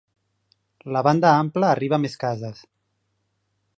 La 0.95 1.03
banda 1.07 1.33
ampla 1.41 1.69
arriba 1.75 1.99
a 1.99 2.03
més 2.07 2.17
cases. 2.25 2.65